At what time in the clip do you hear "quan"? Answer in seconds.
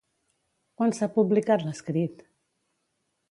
0.81-0.95